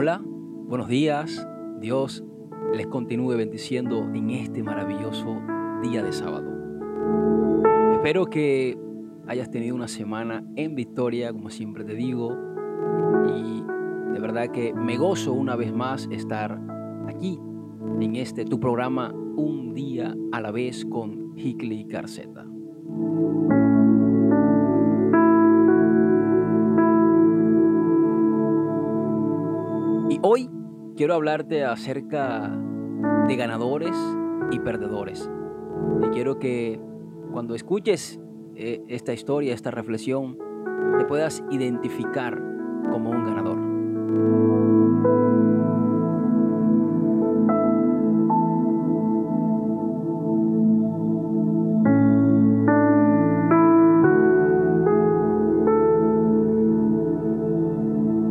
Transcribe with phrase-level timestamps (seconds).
[0.00, 1.44] Hola, buenos días.
[1.80, 2.22] Dios
[2.72, 5.42] les continúe bendiciendo en este maravilloso
[5.82, 6.46] día de sábado.
[7.94, 8.78] Espero que
[9.26, 12.30] hayas tenido una semana en victoria, como siempre te digo,
[13.26, 13.60] y
[14.12, 16.60] de verdad que me gozo una vez más estar
[17.08, 17.40] aquí
[18.00, 22.46] en este tu programa Un día a la vez con Hickley Carceta.
[30.20, 30.50] Hoy
[30.96, 32.50] quiero hablarte acerca
[33.28, 33.94] de ganadores
[34.50, 35.30] y perdedores.
[36.02, 36.80] Y quiero que
[37.30, 38.18] cuando escuches
[38.56, 40.36] eh, esta historia, esta reflexión,
[40.98, 42.42] te puedas identificar
[42.90, 43.58] como un ganador.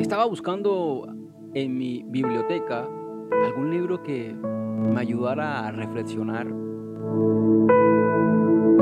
[0.00, 1.13] Estaba buscando
[1.54, 2.88] en mi biblioteca
[3.44, 6.48] algún libro que me ayudara a reflexionar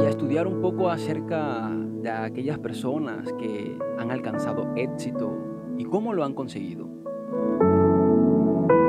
[0.01, 5.37] y a estudiar un poco acerca de aquellas personas que han alcanzado éxito
[5.77, 6.89] y cómo lo han conseguido.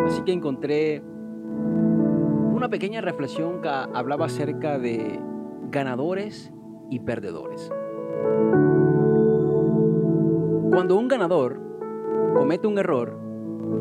[0.07, 1.03] Así que encontré
[2.53, 5.19] una pequeña reflexión que hablaba acerca de
[5.69, 6.53] ganadores
[6.89, 7.69] y perdedores.
[10.71, 11.59] Cuando un ganador
[12.33, 13.22] comete un error,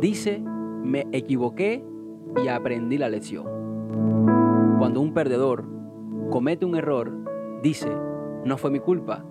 [0.01, 1.85] dice, me equivoqué
[2.43, 3.47] y aprendí la lección.
[4.79, 5.65] Cuando un perdedor
[6.31, 7.13] comete un error,
[7.63, 7.89] dice,
[8.45, 9.25] no fue mi culpa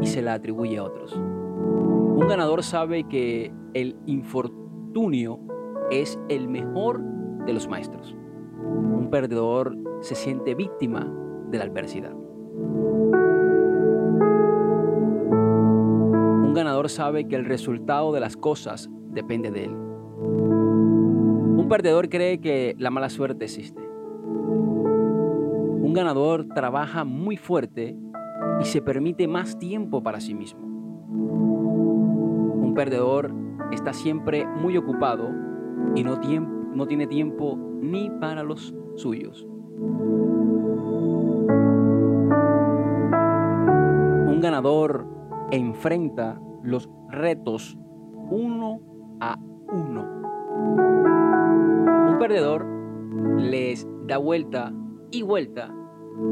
[0.00, 1.14] y se la atribuye a otros.
[1.16, 5.40] Un ganador sabe que el infortunio
[5.90, 7.00] es el mejor
[7.44, 8.16] de los maestros.
[8.64, 11.12] Un perdedor se siente víctima
[11.50, 12.14] de la adversidad.
[16.44, 19.72] Un ganador sabe que el resultado de las cosas depende de él.
[19.72, 23.82] Un perdedor cree que la mala suerte existe.
[25.80, 27.96] Un ganador trabaja muy fuerte
[28.60, 30.60] y se permite más tiempo para sí mismo.
[30.60, 33.32] Un perdedor
[33.72, 35.30] está siempre muy ocupado
[35.94, 36.20] y no,
[36.74, 39.46] no tiene tiempo ni para los suyos.
[44.28, 45.06] Un ganador
[45.50, 47.78] enfrenta los retos
[48.30, 48.80] uno
[49.20, 49.38] a
[49.68, 50.04] uno.
[52.10, 52.66] Un perdedor
[53.38, 54.72] les da vuelta
[55.10, 55.74] y vuelta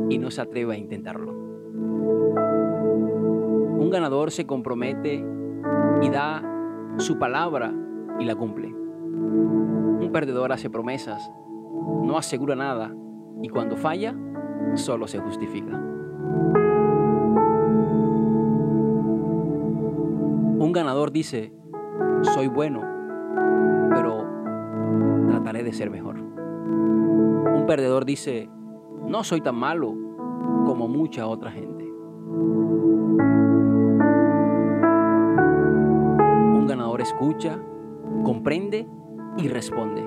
[0.09, 1.33] y no se atreve a intentarlo.
[3.73, 5.25] Un ganador se compromete
[6.03, 6.43] y da
[6.99, 7.73] su palabra
[8.19, 8.69] y la cumple.
[8.69, 11.31] Un perdedor hace promesas,
[12.03, 12.95] no asegura nada
[13.43, 14.15] y cuando falla,
[14.75, 15.77] solo se justifica.
[20.59, 21.53] Un ganador dice,
[22.23, 22.81] soy bueno,
[23.91, 24.25] pero
[25.29, 26.17] trataré de ser mejor.
[26.19, 28.49] Un perdedor dice,
[29.07, 29.95] no soy tan malo
[30.65, 31.85] como mucha otra gente.
[36.55, 37.59] Un ganador escucha,
[38.25, 38.89] comprende
[39.37, 40.03] y responde.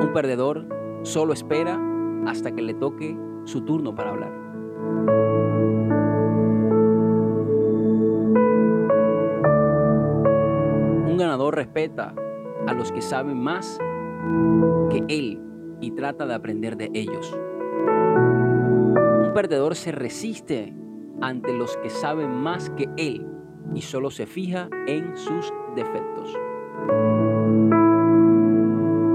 [0.00, 0.68] Un perdedor
[1.02, 1.80] solo espera
[2.26, 4.32] hasta que le toque su turno para hablar.
[11.50, 12.14] Respeta
[12.66, 13.78] a los que saben más
[14.90, 15.40] que él
[15.80, 17.38] y trata de aprender de ellos.
[19.24, 20.74] Un perdedor se resiste
[21.20, 23.26] ante los que saben más que él
[23.74, 26.34] y solo se fija en sus defectos.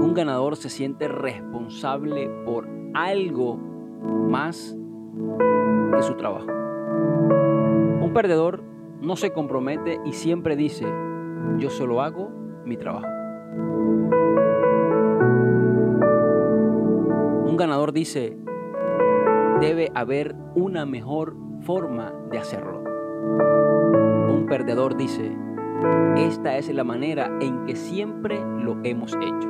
[0.00, 4.76] Un ganador se siente responsable por algo más
[5.94, 6.46] que su trabajo.
[6.46, 8.62] Un perdedor
[9.00, 10.86] no se compromete y siempre dice,
[11.58, 12.30] yo solo hago
[12.64, 13.06] mi trabajo.
[17.44, 18.36] Un ganador dice,
[19.60, 22.82] debe haber una mejor forma de hacerlo.
[24.28, 25.36] Un perdedor dice,
[26.16, 29.48] esta es la manera en que siempre lo hemos hecho.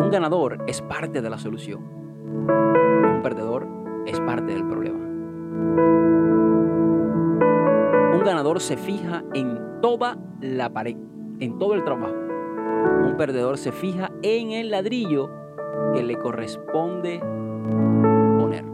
[0.00, 1.82] Un ganador es parte de la solución.
[1.84, 3.66] Un perdedor
[4.06, 6.31] es parte del problema.
[8.22, 10.96] Un ganador se fija en toda la pared,
[11.40, 12.14] en todo el trabajo.
[13.04, 15.28] Un perdedor se fija en el ladrillo
[15.92, 18.64] que le corresponde poner.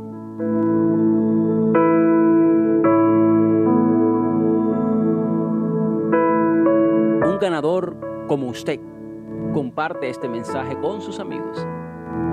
[7.25, 7.97] Un ganador
[8.27, 8.79] como usted
[9.55, 11.57] comparte este mensaje con sus amigos.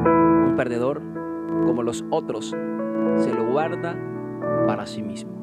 [0.04, 1.02] Un perdedor
[1.66, 3.98] como los otros se lo guarda
[4.68, 5.35] para sí mismo.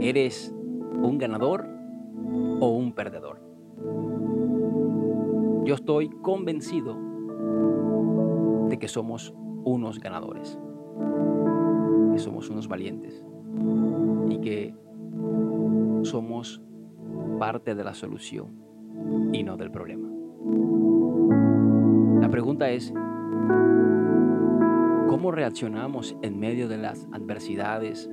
[0.00, 0.54] ¿Eres
[1.02, 1.66] un ganador
[2.60, 3.40] o un perdedor?
[5.64, 6.96] Yo estoy convencido
[8.68, 9.34] de que somos
[9.64, 10.58] unos ganadores,
[12.12, 13.24] que somos unos valientes
[14.30, 14.74] y que
[16.02, 16.62] somos
[17.38, 18.48] parte de la solución
[19.32, 20.08] y no del problema.
[22.20, 22.92] La pregunta es,
[25.08, 28.08] ¿cómo reaccionamos en medio de las adversidades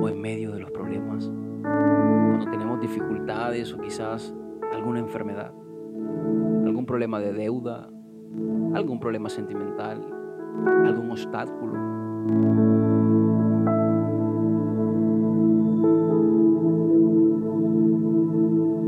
[0.00, 1.30] o en medio de los problemas?
[1.62, 4.34] Cuando tenemos dificultades o quizás
[4.72, 5.52] alguna enfermedad,
[6.64, 7.90] algún problema de deuda,
[8.74, 10.00] algún problema sentimental,
[10.84, 11.74] algún obstáculo.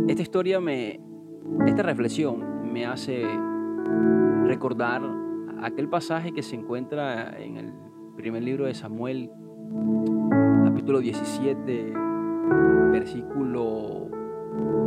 [0.09, 0.99] Esta historia me,
[1.67, 3.23] esta reflexión me hace
[4.47, 5.26] recordar
[5.63, 7.73] aquel pasaje que se encuentra en el
[8.17, 9.31] primer libro de Samuel,
[10.65, 11.93] capítulo 17,
[12.93, 14.09] versículo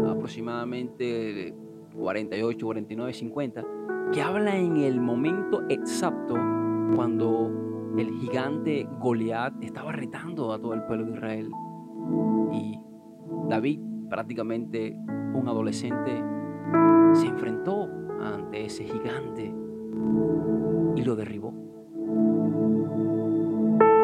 [0.10, 1.54] aproximadamente
[1.95, 3.66] 48, 49, 50,
[4.12, 6.36] que habla en el momento exacto
[6.95, 11.51] cuando el gigante Goliat estaba retando a todo el pueblo de Israel.
[12.54, 12.80] Y
[13.48, 13.80] David,
[14.10, 14.95] prácticamente
[15.33, 16.24] un adolescente,
[17.13, 17.89] se enfrentó
[18.21, 19.54] ante ese gigante
[20.95, 21.53] y lo derribó.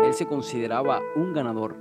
[0.05, 1.75] Él se consideraba un ganador.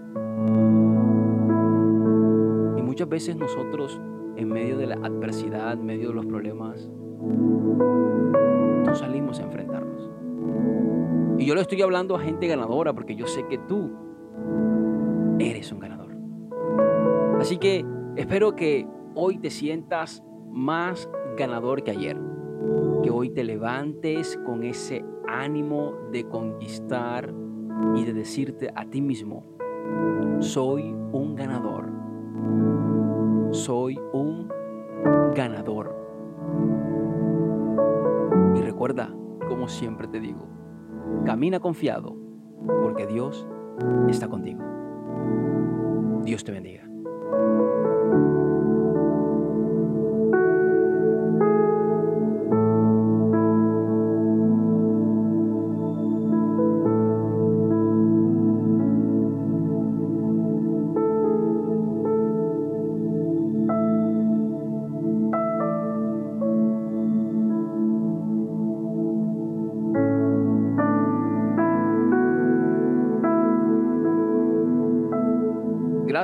[2.77, 4.01] Y muchas veces nosotros
[4.37, 6.91] en medio de la adversidad, en medio de los problemas,
[8.85, 10.11] no salimos a enfrentarnos.
[11.39, 13.91] Y yo le estoy hablando a gente ganadora porque yo sé que tú
[15.39, 16.17] eres un ganador.
[17.41, 17.85] Así que
[18.17, 22.17] espero que hoy te sientas más ganador que ayer.
[23.05, 27.33] Que hoy te levantes con ese ánimo de conquistar
[27.95, 29.45] y de decirte a ti mismo,
[30.41, 31.95] soy un ganador
[33.55, 34.49] soy un
[35.35, 35.95] ganador.
[38.57, 39.15] Y recuerda,
[39.49, 40.47] como siempre te digo,
[41.25, 42.17] camina confiado,
[42.83, 43.47] porque Dios
[44.09, 44.61] está contigo.
[46.25, 46.83] Dios te bendiga.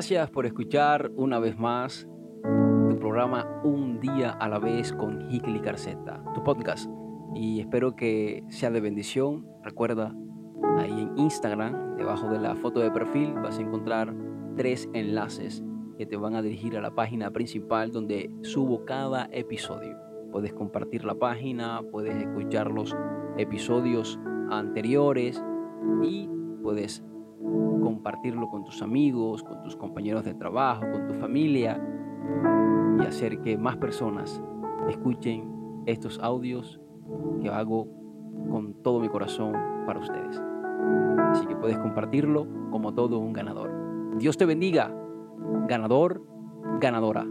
[0.00, 2.08] Gracias por escuchar una vez más
[2.88, 6.90] tu programa Un día a la vez con Hikli Carceta, tu podcast.
[7.34, 9.46] Y espero que sea de bendición.
[9.62, 10.14] Recuerda,
[10.78, 14.14] ahí en Instagram, debajo de la foto de perfil, vas a encontrar
[14.56, 15.62] tres enlaces
[15.98, 19.98] que te van a dirigir a la página principal donde subo cada episodio.
[20.32, 22.96] Puedes compartir la página, puedes escuchar los
[23.36, 25.44] episodios anteriores
[26.02, 26.26] y
[26.62, 27.04] puedes
[27.82, 31.80] compartirlo con tus amigos, con tus compañeros de trabajo, con tu familia
[33.00, 34.42] y hacer que más personas
[34.88, 36.80] escuchen estos audios
[37.40, 37.88] que hago
[38.50, 39.52] con todo mi corazón
[39.86, 40.40] para ustedes.
[41.30, 43.70] Así que puedes compartirlo como todo un ganador.
[44.18, 44.94] Dios te bendiga,
[45.68, 46.22] ganador,
[46.80, 47.26] ganadora.